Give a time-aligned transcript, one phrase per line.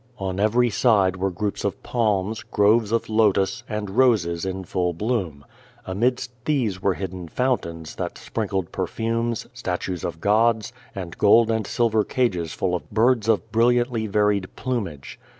[0.17, 5.45] On every side were groups of palms, groves of lotus, and roses in full bloom.
[5.85, 12.03] Amidst tliese were hidden fountains that sprinkled perfumes, statues of gods, and gold and silver
[12.03, 15.19] cages full of birds of bril liantly varied plumage.